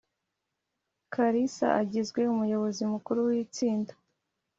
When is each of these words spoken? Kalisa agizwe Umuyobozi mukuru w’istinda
Kalisa 1.13 1.67
agizwe 1.81 2.21
Umuyobozi 2.33 2.81
mukuru 2.93 3.19
w’istinda 3.27 3.93